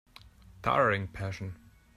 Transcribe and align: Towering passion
Towering 0.63 1.09
passion 1.13 1.53